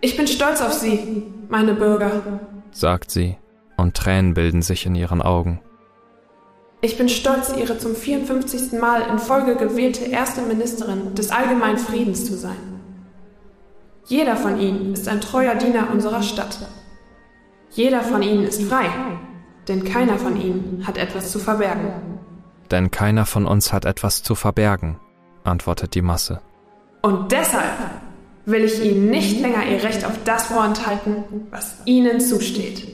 Ich 0.00 0.16
bin 0.16 0.28
stolz 0.28 0.60
auf 0.60 0.72
Sie, 0.72 1.24
meine 1.48 1.74
Bürger, 1.74 2.22
sagt 2.70 3.10
sie 3.10 3.36
und 3.76 3.96
Tränen 3.96 4.34
bilden 4.34 4.62
sich 4.62 4.86
in 4.86 4.94
ihren 4.94 5.22
Augen. 5.22 5.60
Ich 6.80 6.96
bin 6.96 7.08
stolz, 7.08 7.52
Ihre 7.56 7.76
zum 7.78 7.96
54. 7.96 8.78
Mal 8.80 9.02
in 9.10 9.18
Folge 9.18 9.56
gewählte 9.56 10.04
erste 10.04 10.42
Ministerin 10.42 11.14
des 11.16 11.30
allgemeinen 11.30 11.78
Friedens 11.78 12.24
zu 12.24 12.36
sein. 12.36 12.80
Jeder 14.06 14.36
von 14.36 14.60
Ihnen 14.60 14.92
ist 14.92 15.08
ein 15.08 15.20
treuer 15.20 15.56
Diener 15.56 15.90
unserer 15.90 16.22
Stadt. 16.22 16.58
Jeder 17.70 18.02
von 18.02 18.22
Ihnen 18.22 18.44
ist 18.44 18.62
frei, 18.62 18.86
denn 19.66 19.82
keiner 19.82 20.18
von 20.18 20.40
Ihnen 20.40 20.84
hat 20.86 20.98
etwas 20.98 21.32
zu 21.32 21.40
verbergen. 21.40 21.90
Denn 22.70 22.92
keiner 22.92 23.26
von 23.26 23.44
uns 23.44 23.72
hat 23.72 23.84
etwas 23.84 24.22
zu 24.22 24.36
verbergen, 24.36 25.00
antwortet 25.48 25.94
die 25.94 26.02
Masse. 26.02 26.40
Und 27.02 27.32
deshalb 27.32 27.74
will 28.44 28.64
ich 28.64 28.82
Ihnen 28.82 29.10
nicht 29.10 29.40
länger 29.40 29.66
Ihr 29.66 29.82
Recht 29.82 30.04
auf 30.04 30.18
das 30.24 30.44
vorenthalten, 30.44 31.24
was 31.50 31.76
Ihnen 31.84 32.20
zusteht. 32.20 32.86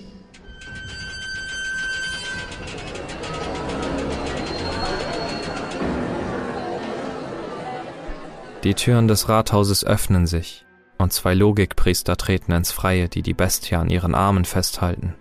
Die 8.64 8.74
Türen 8.74 9.08
des 9.08 9.28
Rathauses 9.28 9.84
öffnen 9.84 10.26
sich, 10.26 10.64
und 10.96 11.12
zwei 11.12 11.34
Logikpriester 11.34 12.16
treten 12.16 12.52
ins 12.52 12.72
Freie, 12.72 13.10
die 13.10 13.20
die 13.20 13.34
Bestie 13.34 13.74
an 13.74 13.90
ihren 13.90 14.14
Armen 14.14 14.46
festhalten. 14.46 15.14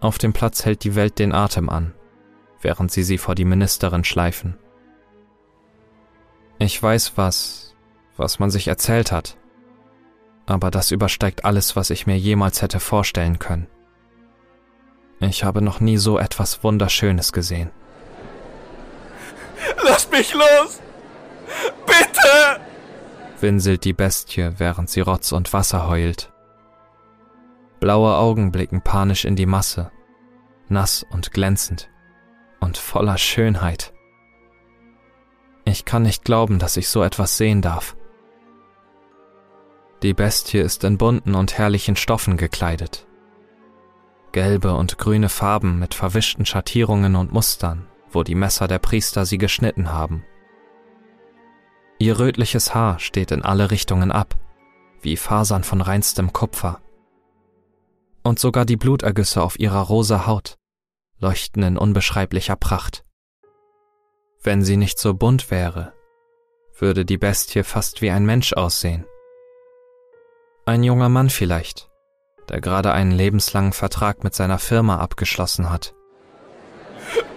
Auf 0.00 0.18
dem 0.18 0.32
Platz 0.32 0.64
hält 0.64 0.84
die 0.84 0.94
Welt 0.94 1.18
den 1.18 1.32
Atem 1.32 1.68
an, 1.68 1.92
während 2.60 2.92
sie 2.92 3.02
sie 3.02 3.18
vor 3.18 3.34
die 3.34 3.44
Ministerin 3.44 4.04
schleifen. 4.04 4.56
Ich 6.62 6.80
weiß 6.80 7.14
was, 7.16 7.74
was 8.16 8.38
man 8.38 8.52
sich 8.52 8.68
erzählt 8.68 9.10
hat, 9.10 9.36
aber 10.46 10.70
das 10.70 10.92
übersteigt 10.92 11.44
alles, 11.44 11.74
was 11.74 11.90
ich 11.90 12.06
mir 12.06 12.16
jemals 12.16 12.62
hätte 12.62 12.78
vorstellen 12.78 13.40
können. 13.40 13.66
Ich 15.18 15.42
habe 15.42 15.60
noch 15.60 15.80
nie 15.80 15.96
so 15.96 16.20
etwas 16.20 16.62
Wunderschönes 16.62 17.32
gesehen. 17.32 17.72
Lass 19.82 20.08
mich 20.12 20.32
los! 20.34 20.80
Bitte! 21.84 22.60
winselt 23.40 23.84
die 23.84 23.92
Bestie, 23.92 24.52
während 24.58 24.88
sie 24.88 25.00
Rotz 25.00 25.32
und 25.32 25.52
Wasser 25.52 25.88
heult. 25.88 26.32
Blaue 27.80 28.14
Augen 28.14 28.52
blicken 28.52 28.82
panisch 28.82 29.24
in 29.24 29.34
die 29.34 29.46
Masse, 29.46 29.90
nass 30.68 31.04
und 31.10 31.32
glänzend 31.32 31.90
und 32.60 32.78
voller 32.78 33.18
Schönheit. 33.18 33.92
Ich 35.72 35.86
kann 35.86 36.02
nicht 36.02 36.26
glauben, 36.26 36.58
dass 36.58 36.76
ich 36.76 36.90
so 36.90 37.02
etwas 37.02 37.38
sehen 37.38 37.62
darf. 37.62 37.96
Die 40.02 40.12
Bestie 40.12 40.58
ist 40.58 40.84
in 40.84 40.98
bunten 40.98 41.34
und 41.34 41.56
herrlichen 41.56 41.96
Stoffen 41.96 42.36
gekleidet. 42.36 43.06
Gelbe 44.32 44.74
und 44.74 44.98
grüne 44.98 45.30
Farben 45.30 45.78
mit 45.78 45.94
verwischten 45.94 46.44
Schattierungen 46.44 47.16
und 47.16 47.32
Mustern, 47.32 47.86
wo 48.10 48.22
die 48.22 48.34
Messer 48.34 48.68
der 48.68 48.80
Priester 48.80 49.24
sie 49.24 49.38
geschnitten 49.38 49.90
haben. 49.90 50.26
Ihr 51.98 52.18
rötliches 52.18 52.74
Haar 52.74 52.98
steht 52.98 53.30
in 53.30 53.42
alle 53.42 53.70
Richtungen 53.70 54.12
ab, 54.12 54.34
wie 55.00 55.16
Fasern 55.16 55.64
von 55.64 55.80
reinstem 55.80 56.34
Kupfer. 56.34 56.82
Und 58.22 58.38
sogar 58.38 58.66
die 58.66 58.76
Blutergüsse 58.76 59.42
auf 59.42 59.58
ihrer 59.58 59.80
rosa 59.80 60.26
Haut 60.26 60.58
leuchten 61.18 61.62
in 61.62 61.78
unbeschreiblicher 61.78 62.56
Pracht. 62.56 63.06
Wenn 64.44 64.64
sie 64.64 64.76
nicht 64.76 64.98
so 64.98 65.14
bunt 65.14 65.52
wäre, 65.52 65.92
würde 66.76 67.04
die 67.04 67.18
Bestie 67.18 67.62
fast 67.62 68.02
wie 68.02 68.10
ein 68.10 68.26
Mensch 68.26 68.52
aussehen. 68.52 69.06
Ein 70.66 70.82
junger 70.82 71.08
Mann 71.08 71.30
vielleicht, 71.30 71.88
der 72.48 72.60
gerade 72.60 72.92
einen 72.92 73.12
lebenslangen 73.12 73.72
Vertrag 73.72 74.24
mit 74.24 74.34
seiner 74.34 74.58
Firma 74.58 74.98
abgeschlossen 74.98 75.70
hat. 75.70 75.94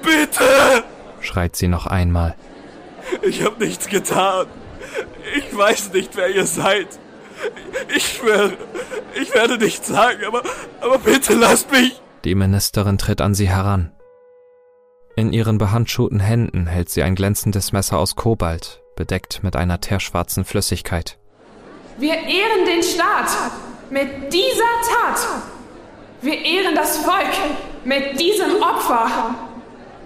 Bitte! 0.02 0.84
schreit 1.22 1.56
sie 1.56 1.68
noch 1.68 1.86
einmal. 1.86 2.36
Ich 3.22 3.44
habe 3.44 3.64
nichts 3.64 3.88
getan. 3.88 4.48
Ich 5.38 5.56
weiß 5.56 5.94
nicht, 5.94 6.16
wer 6.16 6.30
ihr 6.30 6.46
seid. 6.46 6.88
Ich 7.96 8.14
schwöre, 8.14 8.54
ich 9.22 9.34
werde 9.36 9.58
nichts 9.58 9.88
sagen, 9.88 10.24
aber, 10.26 10.42
aber 10.82 10.98
bitte 10.98 11.36
lasst 11.36 11.72
mich. 11.72 12.02
Die 12.24 12.34
Ministerin 12.34 12.98
tritt 12.98 13.22
an 13.22 13.36
sie 13.36 13.50
heran. 13.50 13.95
In 15.18 15.32
ihren 15.32 15.58
behandschuhten 15.58 16.20
Händen 16.20 16.68
hält 16.68 16.90
sie 16.90 17.02
ein 17.02 17.16
glänzendes 17.16 17.72
Messer 17.72 17.98
aus 18.00 18.16
Kobalt, 18.18 18.82
bedeckt 18.98 19.44
mit 19.44 19.56
einer 19.56 19.80
teerschwarzen 19.80 20.44
Flüssigkeit. 20.44 21.18
Wir 21.98 22.16
ehren 22.16 22.66
den 22.66 22.84
Staat 22.84 23.30
mit 23.90 24.34
dieser 24.34 24.74
Tat. 24.84 25.26
Wir 26.22 26.44
ehren 26.44 26.76
das 26.76 26.98
Volk 26.98 27.32
mit 27.86 28.20
diesem 28.20 28.62
Opfer. 28.62 29.36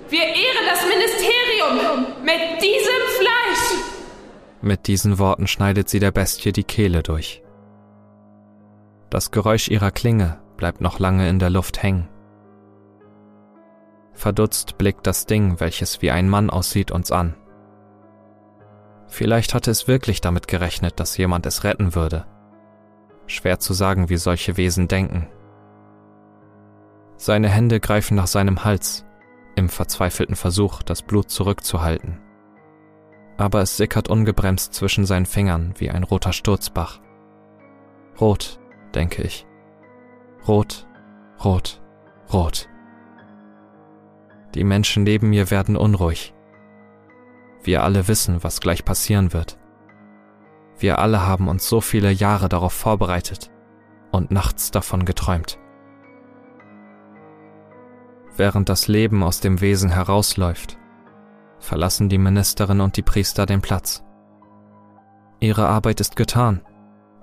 Wir 0.09 0.23
ehren 0.23 0.65
das 0.67 0.81
Ministerium 0.83 2.05
mit 2.23 2.61
diesem 2.61 3.01
Fleisch. 3.17 3.83
Mit 4.61 4.85
diesen 4.85 5.17
Worten 5.17 5.47
schneidet 5.47 5.89
sie 5.89 5.99
der 5.99 6.11
Bestie 6.11 6.51
die 6.51 6.63
Kehle 6.63 7.01
durch. 7.01 7.41
Das 9.09 9.31
Geräusch 9.31 9.69
ihrer 9.69 9.89
Klinge 9.89 10.39
bleibt 10.57 10.81
noch 10.81 10.99
lange 10.99 11.29
in 11.29 11.39
der 11.39 11.49
Luft 11.49 11.81
hängen. 11.81 12.07
Verdutzt 14.19 14.77
blickt 14.77 15.07
das 15.07 15.27
Ding, 15.27 15.61
welches 15.61 16.01
wie 16.01 16.11
ein 16.11 16.27
Mann 16.27 16.49
aussieht, 16.49 16.91
uns 16.91 17.09
an. 17.09 17.35
Vielleicht 19.07 19.53
hatte 19.53 19.71
es 19.71 19.87
wirklich 19.87 20.19
damit 20.19 20.49
gerechnet, 20.49 20.99
dass 20.99 21.15
jemand 21.15 21.45
es 21.45 21.63
retten 21.63 21.95
würde. 21.95 22.25
Schwer 23.27 23.59
zu 23.59 23.71
sagen, 23.71 24.09
wie 24.09 24.17
solche 24.17 24.57
Wesen 24.57 24.89
denken. 24.89 25.29
Seine 27.15 27.47
Hände 27.47 27.79
greifen 27.79 28.15
nach 28.15 28.27
seinem 28.27 28.65
Hals, 28.65 29.05
im 29.55 29.69
verzweifelten 29.69 30.35
Versuch, 30.35 30.83
das 30.83 31.01
Blut 31.01 31.29
zurückzuhalten. 31.29 32.19
Aber 33.37 33.61
es 33.61 33.77
sickert 33.77 34.09
ungebremst 34.09 34.73
zwischen 34.73 35.05
seinen 35.05 35.27
Fingern 35.27 35.75
wie 35.77 35.91
ein 35.91 36.03
roter 36.03 36.33
Sturzbach. 36.33 36.99
Rot, 38.19 38.59
denke 38.93 39.21
ich. 39.21 39.47
Rot, 40.45 40.85
rot, 41.41 41.81
rot. 42.33 42.68
Die 44.55 44.63
Menschen 44.63 45.03
neben 45.03 45.29
mir 45.29 45.51
werden 45.51 45.75
unruhig. 45.75 46.33
Wir 47.63 47.83
alle 47.83 48.07
wissen, 48.07 48.43
was 48.43 48.61
gleich 48.61 48.85
passieren 48.85 49.33
wird. 49.33 49.57
Wir 50.79 50.99
alle 50.99 51.25
haben 51.25 51.47
uns 51.47 51.67
so 51.67 51.81
viele 51.81 52.09
Jahre 52.09 52.49
darauf 52.49 52.73
vorbereitet 52.73 53.51
und 54.11 54.31
nachts 54.31 54.71
davon 54.71 55.05
geträumt. 55.05 55.59
Während 58.37 58.69
das 58.69 58.87
Leben 58.87 59.21
aus 59.21 59.41
dem 59.41 59.59
Wesen 59.59 59.89
herausläuft, 59.89 60.77
verlassen 61.59 62.07
die 62.07 62.17
Ministerin 62.17 62.79
und 62.79 62.95
die 62.95 63.01
Priester 63.01 63.45
den 63.45 63.61
Platz. 63.61 64.03
Ihre 65.41 65.67
Arbeit 65.67 65.99
ist 65.99 66.15
getan 66.15 66.61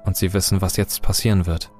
und 0.05 0.17
sie 0.17 0.33
wissen, 0.35 0.61
was 0.61 0.77
jetzt 0.77 1.03
passieren 1.03 1.47
wird. 1.47 1.73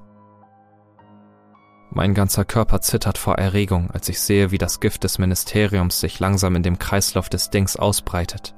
Mein 1.89 2.13
ganzer 2.13 2.45
Körper 2.45 2.81
zittert 2.81 3.17
vor 3.17 3.35
Erregung, 3.35 3.89
als 3.91 4.09
ich 4.09 4.19
sehe, 4.21 4.51
wie 4.51 4.57
das 4.57 4.79
Gift 4.79 5.03
des 5.03 5.19
Ministeriums 5.19 5.99
sich 5.99 6.19
langsam 6.19 6.55
in 6.55 6.63
dem 6.63 6.79
Kreislauf 6.79 7.29
des 7.29 7.49
Dings 7.49 7.75
ausbreitet. 7.75 8.53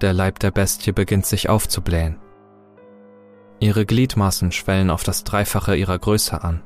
Der 0.00 0.12
Leib 0.12 0.38
der 0.40 0.50
Bestie 0.50 0.92
beginnt 0.92 1.26
sich 1.26 1.48
aufzublähen. 1.48 2.18
Ihre 3.60 3.86
Gliedmaßen 3.86 4.52
schwellen 4.52 4.90
auf 4.90 5.02
das 5.02 5.24
Dreifache 5.24 5.76
ihrer 5.76 5.98
Größe 5.98 6.42
an. 6.42 6.62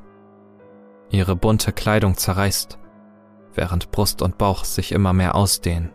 Ihre 1.09 1.35
bunte 1.35 1.71
Kleidung 1.71 2.17
zerreißt, 2.17 2.77
während 3.53 3.91
Brust 3.91 4.21
und 4.21 4.37
Bauch 4.37 4.65
sich 4.65 4.91
immer 4.91 5.13
mehr 5.13 5.35
ausdehnen. 5.35 5.91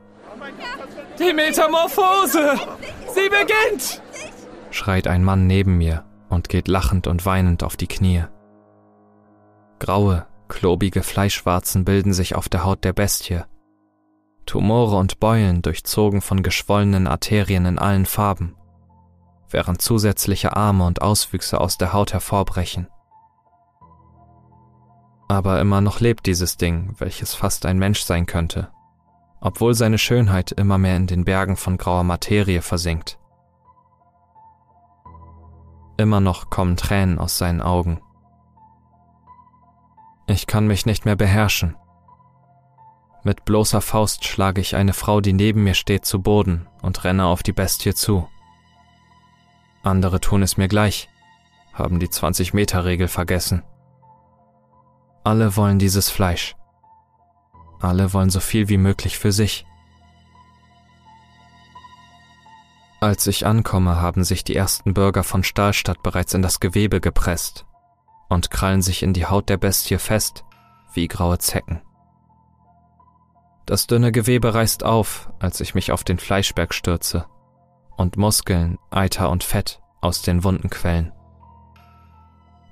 Die 1.19 1.33
Metamorphose! 1.33 2.59
Sie 3.15 3.29
beginnt! 3.29 4.03
schreit 4.71 5.07
ein 5.07 5.25
Mann 5.25 5.47
neben 5.47 5.79
mir 5.79 6.05
und 6.29 6.49
geht 6.49 6.69
lachend 6.69 7.07
und 7.07 7.25
weinend 7.25 7.63
auf 7.63 7.77
die 7.77 7.87
Knie. 7.87 8.25
Graue, 9.79 10.27
klobige 10.49 11.03
Fleischwarzen 11.03 11.85
bilden 11.85 12.13
sich 12.13 12.35
auf 12.35 12.49
der 12.49 12.65
Haut 12.65 12.85
der 12.85 12.93
Bestie. 12.93 13.43
Tumore 14.47 14.97
und 14.97 15.19
Beulen 15.19 15.61
durchzogen 15.61 16.21
von 16.21 16.43
geschwollenen 16.43 17.07
Arterien 17.07 17.67
in 17.67 17.79
allen 17.79 18.07
Farben, 18.07 18.55
während 19.51 19.83
zusätzliche 19.83 20.57
Arme 20.57 20.87
und 20.87 21.03
Auswüchse 21.03 21.61
aus 21.61 21.77
der 21.79 21.93
Haut 21.93 22.13
hervorbrechen. 22.13 22.87
Aber 25.29 25.61
immer 25.61 25.81
noch 25.81 26.01
lebt 26.01 26.27
dieses 26.27 26.57
Ding, 26.57 26.95
welches 26.99 27.35
fast 27.35 27.67
ein 27.67 27.79
Mensch 27.79 28.01
sein 28.03 28.27
könnte, 28.27 28.69
obwohl 29.41 29.75
seine 29.75 29.99
Schönheit 29.99 30.53
immer 30.53 30.79
mehr 30.79 30.97
in 30.97 31.09
den 31.09 31.25
Bergen 31.25 31.57
von 31.57 31.77
grauer 31.77 32.05
Materie 32.05 32.63
versinkt. 32.63 33.19
Immer 35.99 36.21
noch 36.21 36.51
kommen 36.51 36.77
Tränen 36.77 37.19
aus 37.19 37.39
seinen 37.39 37.61
Augen. 37.61 38.01
Ich 40.29 40.47
kann 40.49 40.67
mich 40.67 40.87
nicht 40.87 41.05
mehr 41.05 41.15
beherrschen. 41.15 41.77
Mit 43.23 43.45
bloßer 43.45 43.81
Faust 43.81 44.25
schlage 44.25 44.61
ich 44.61 44.75
eine 44.75 44.93
Frau, 44.93 45.21
die 45.21 45.33
neben 45.33 45.63
mir 45.63 45.75
steht, 45.75 46.05
zu 46.05 46.21
Boden 46.21 46.67
und 46.83 47.05
renne 47.05 47.27
auf 47.27 47.43
die 47.43 47.53
Bestie 47.53 47.95
zu. 47.95 48.29
Andere 49.85 50.21
tun 50.21 50.43
es 50.43 50.57
mir 50.57 50.67
gleich, 50.67 51.09
haben 51.73 52.01
die 52.01 52.09
20-Meter-Regel 52.09 53.07
vergessen. 53.07 53.63
Alle 55.23 55.57
wollen 55.57 55.79
dieses 55.79 56.11
Fleisch. 56.11 56.57
Alle 57.81 58.13
wollen 58.13 58.31
so 58.31 58.41
viel 58.41 58.69
wie 58.69 58.79
möglich 58.79 59.19
für 59.19 59.33
sich. 59.33 59.65
Als 63.01 63.27
ich 63.29 63.47
ankomme, 63.47 64.01
haben 64.01 64.25
sich 64.25 64.43
die 64.43 64.57
ersten 64.57 64.95
Bürger 64.95 65.23
von 65.23 65.45
Stahlstadt 65.45 66.03
bereits 66.03 66.35
in 66.35 66.43
das 66.43 66.59
Gewebe 66.59 67.01
gepresst 67.01 67.67
und 68.29 68.51
krallen 68.51 68.83
sich 68.83 69.03
in 69.03 69.13
die 69.13 69.27
Haut 69.27 69.49
der 69.49 69.57
Bestie 69.57 69.99
fest, 69.99 70.45
wie 70.93 71.09
graue 71.09 71.39
Zecken. 71.39 71.81
Das 73.67 73.87
dünne 73.87 74.13
Gewebe 74.13 74.55
reißt 74.55 74.85
auf, 74.85 75.31
als 75.41 75.61
ich 75.61 75.75
mich 75.75 75.91
auf 75.91 76.05
den 76.05 76.19
Fleischberg 76.19 76.73
stürze, 76.73 77.27
und 77.97 78.17
Muskeln, 78.17 78.79
Eiter 78.91 79.31
und 79.31 79.43
Fett 79.43 79.81
aus 80.01 80.23
den 80.23 80.45
Wunden 80.45 80.71
quellen. 80.71 81.13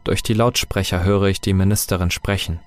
Durch 0.05 0.23
die 0.23 0.35
Lautsprecher 0.35 1.03
höre 1.03 1.25
ich 1.25 1.41
die 1.41 1.55
Ministerin 1.55 2.11
sprechen, 2.11 2.61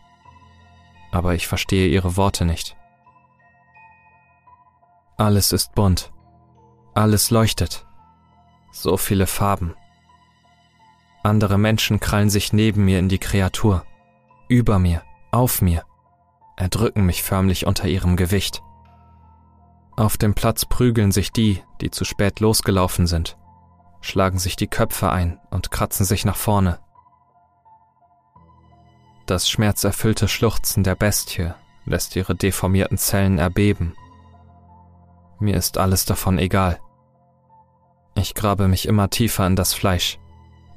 aber 1.12 1.36
ich 1.36 1.47
verstehe 1.47 1.88
ihre 1.88 2.17
Worte 2.17 2.45
nicht. 2.45 2.76
Alles 5.17 5.52
ist 5.52 5.73
bunt, 5.73 6.12
alles 6.93 7.32
leuchtet, 7.32 7.86
so 8.71 8.97
viele 8.97 9.28
Farben. 9.28 9.76
Andere 11.28 11.58
Menschen 11.58 12.00
krallen 12.00 12.30
sich 12.30 12.54
neben 12.54 12.86
mir 12.86 13.00
in 13.00 13.10
die 13.10 13.18
Kreatur, 13.18 13.84
über 14.48 14.80
mir, 14.80 15.02
auf 15.30 15.62
mir, 15.62 15.84
erdrücken 16.56 17.06
mich 17.06 17.22
förmlich 17.22 17.68
unter 17.68 17.86
ihrem 17.90 18.16
Gewicht. 18.16 18.63
Auf 19.98 20.16
dem 20.16 20.36
Platz 20.36 20.63
prügeln 20.63 21.12
sich 21.12 21.34
die, 21.34 21.62
die 21.82 21.92
zu 21.92 22.06
spät 22.06 22.40
losgelaufen 22.40 23.08
sind, 23.08 23.38
schlagen 24.00 24.40
sich 24.40 24.56
die 24.56 24.70
Köpfe 24.70 25.12
ein 25.12 25.38
und 25.52 25.70
kratzen 25.70 26.06
sich 26.06 26.24
nach 26.24 26.38
vorne. 26.38 26.80
Das 29.26 29.50
schmerzerfüllte 29.50 30.30
Schluchzen 30.30 30.86
der 30.86 30.96
Bestie 30.96 31.52
lässt 31.84 32.16
ihre 32.16 32.36
deformierten 32.36 32.98
Zellen 32.98 33.38
erbeben. 33.38 33.96
Mir 35.42 35.58
ist 35.58 35.78
alles 35.78 36.06
davon 36.06 36.40
egal. 36.40 36.80
Ich 38.16 38.34
grabe 38.34 38.70
mich 38.70 38.88
immer 38.88 39.10
tiefer 39.10 39.46
in 39.46 39.58
das 39.58 39.74
Fleisch, 39.74 40.20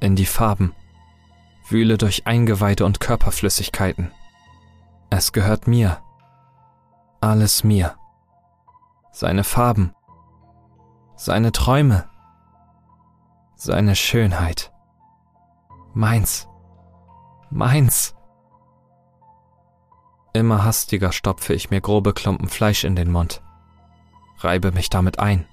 in 0.01 0.15
die 0.17 0.25
Farben, 0.25 0.75
wühle 1.69 1.97
durch 1.97 2.27
Eingeweide 2.27 2.85
und 2.85 2.99
Körperflüssigkeiten. 2.99 4.11
Es 5.09 5.31
gehört 5.31 5.67
mir. 5.67 6.01
Alles 7.21 7.63
mir. 7.63 7.95
Seine 9.13 9.43
Farben, 9.43 9.93
seine 11.15 11.51
Träume, 11.51 12.09
seine 13.55 13.95
Schönheit. 13.95 14.73
Meins. 15.93 16.47
Meins. 17.49 18.15
Immer 20.33 20.63
hastiger 20.63 21.11
stopfe 21.11 21.53
ich 21.53 21.69
mir 21.69 21.81
grobe 21.81 22.13
Klumpen 22.13 22.47
Fleisch 22.47 22.85
in 22.85 22.95
den 22.95 23.11
Mund, 23.11 23.43
reibe 24.39 24.71
mich 24.71 24.89
damit 24.89 25.19
ein, 25.19 25.45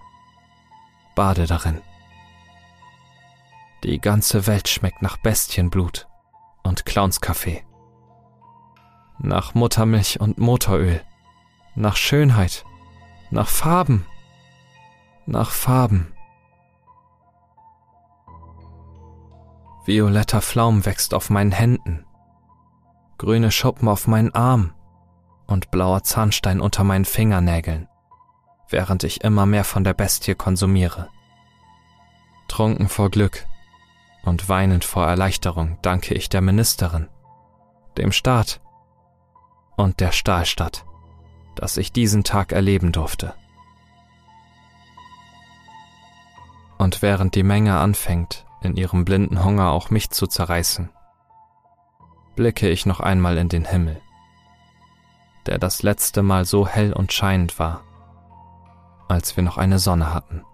bade 1.17 1.47
darin. 1.47 1.83
Die 3.85 4.01
ganze 4.01 4.47
Welt 4.47 4.69
schmeckt 4.69 5.03
nach 5.03 5.17
Bestienblut 5.19 6.09
und 6.63 6.85
Clownskaffee. 6.85 7.65
Nach 9.19 9.55
Muttermilch 9.55 10.21
und 10.21 10.39
Motoröl. 10.39 11.03
Nach 11.75 11.97
Schönheit. 11.97 12.65
Nach 13.31 13.49
Farben. 13.49 14.07
Nach 15.27 15.51
Farben. 15.51 16.13
Violetter 19.85 20.41
Flaum 20.41 20.85
wächst 20.85 21.15
auf 21.15 21.31
meinen 21.31 21.53
Händen 21.53 22.05
grüne 23.19 23.51
Schuppen 23.51 23.89
auf 23.89 24.07
meinen 24.07 24.35
Arm 24.35 24.73
und 25.47 25.71
blauer 25.71 26.03
Zahnstein 26.03 26.61
unter 26.61 26.85
meinen 26.85 27.05
Fingernägeln, 27.05 27.89
während 28.71 29.05
ich 29.05 29.23
immer 29.23 29.45
mehr 29.45 29.65
von 29.65 29.85
der 29.85 29.95
Bestie 29.95 30.35
konsumiere. 30.35 31.09
Trunken 32.47 32.89
vor 32.89 33.11
Glück 33.11 33.45
und 34.23 34.49
weinend 34.49 34.85
vor 34.85 35.07
Erleichterung 35.07 35.79
danke 35.83 36.15
ich 36.15 36.29
der 36.29 36.41
Ministerin, 36.41 37.09
dem 37.97 38.13
Staat 38.13 38.61
und 39.77 40.01
der 40.01 40.13
Stahlstadt, 40.13 40.85
dass 41.55 41.77
ich 41.77 41.93
diesen 41.93 42.25
Tag 42.25 42.53
erleben 42.53 42.93
durfte. 42.93 43.35
Und 46.79 47.03
während 47.03 47.35
die 47.35 47.43
Menge 47.43 47.79
anfängt, 47.79 48.47
in 48.63 48.77
ihrem 48.77 49.05
blinden 49.05 49.45
Hunger 49.45 49.71
auch 49.71 49.91
mich 49.91 50.11
zu 50.11 50.27
zerreißen, 50.27 50.91
blicke 52.37 52.69
ich 52.69 52.87
noch 52.87 53.01
einmal 53.01 53.37
in 53.37 53.49
den 53.49 53.65
Himmel, 53.65 54.01
der 55.47 55.59
das 55.59 55.83
letzte 55.83 56.23
Mal 56.23 56.45
so 56.45 56.67
hell 56.67 56.93
und 56.93 57.13
scheinend 57.13 57.59
war, 57.59 57.83
als 59.09 59.37
wir 59.37 59.43
noch 59.43 59.59
eine 59.59 59.79
Sonne 59.79 60.13
hatten. 60.13 60.45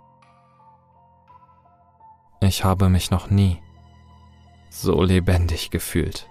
Ich 2.44 2.62
habe 2.62 2.88
mich 2.88 3.10
noch 3.10 3.30
nie 3.30 3.58
so 4.68 5.02
lebendig 5.02 5.70
gefühlt. 5.70 6.28